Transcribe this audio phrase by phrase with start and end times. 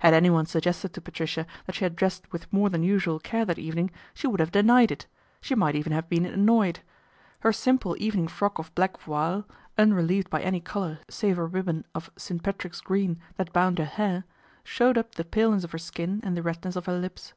[0.00, 3.60] Had anyone suggested to Patricia that she had dressed with more than usual care that
[3.60, 5.06] evening, she would have denied it,
[5.40, 6.80] she might even have been annoyed.
[7.38, 9.44] Her simple evening frock of black voile,
[9.78, 12.42] unrelieved by any colour save a ribbon of St.
[12.42, 14.24] Patrick's green that bound her hair,
[14.64, 17.32] showed up the paleness of her skin and the redness of her lips.